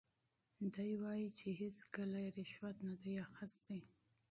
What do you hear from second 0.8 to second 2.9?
وایي چې هیڅکله یې رشوت